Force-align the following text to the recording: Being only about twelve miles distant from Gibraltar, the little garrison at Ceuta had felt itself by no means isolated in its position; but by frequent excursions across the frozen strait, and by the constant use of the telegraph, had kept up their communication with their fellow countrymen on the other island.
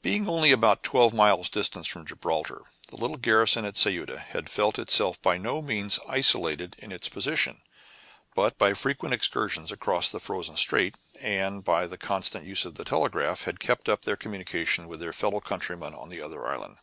Being 0.00 0.28
only 0.28 0.52
about 0.52 0.84
twelve 0.84 1.12
miles 1.12 1.48
distant 1.48 1.88
from 1.88 2.06
Gibraltar, 2.06 2.62
the 2.86 2.96
little 2.96 3.16
garrison 3.16 3.64
at 3.64 3.76
Ceuta 3.76 4.16
had 4.16 4.48
felt 4.48 4.78
itself 4.78 5.20
by 5.20 5.38
no 5.38 5.60
means 5.60 5.98
isolated 6.08 6.76
in 6.78 6.92
its 6.92 7.08
position; 7.08 7.60
but 8.36 8.56
by 8.58 8.74
frequent 8.74 9.12
excursions 9.12 9.72
across 9.72 10.08
the 10.08 10.20
frozen 10.20 10.56
strait, 10.56 10.94
and 11.20 11.64
by 11.64 11.88
the 11.88 11.98
constant 11.98 12.46
use 12.46 12.64
of 12.64 12.76
the 12.76 12.84
telegraph, 12.84 13.42
had 13.42 13.58
kept 13.58 13.88
up 13.88 14.02
their 14.02 14.14
communication 14.14 14.86
with 14.86 15.00
their 15.00 15.12
fellow 15.12 15.40
countrymen 15.40 15.94
on 15.94 16.10
the 16.10 16.22
other 16.22 16.46
island. 16.46 16.76